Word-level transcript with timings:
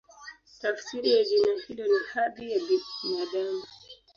Tafsiri 0.61 1.11
ya 1.13 1.23
jina 1.23 1.53
hilo 1.67 1.83
ni 1.85 1.99
"Hadhi 2.13 2.51
ya 2.51 2.59
Binadamu". 3.09 3.63